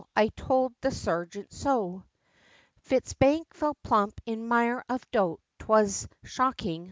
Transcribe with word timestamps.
I 0.15 0.29
towld 0.29 0.73
the 0.81 0.89
sergeant 0.89 1.53
so." 1.53 2.05
Fitz 2.79 3.13
Binks 3.13 3.55
fell 3.55 3.75
plump 3.83 4.19
in 4.25 4.47
mire 4.47 4.83
of 4.89 5.05
doubt, 5.11 5.41
'twas 5.59 6.07
shocking! 6.23 6.79